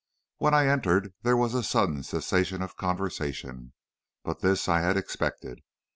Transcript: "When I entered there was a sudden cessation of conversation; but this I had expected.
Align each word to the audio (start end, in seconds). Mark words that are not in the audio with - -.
"When 0.37 0.55
I 0.55 0.65
entered 0.65 1.13
there 1.21 1.37
was 1.37 1.53
a 1.53 1.61
sudden 1.61 2.01
cessation 2.01 2.63
of 2.63 2.75
conversation; 2.75 3.73
but 4.23 4.39
this 4.39 4.67
I 4.67 4.79
had 4.79 4.97
expected. 4.97 5.59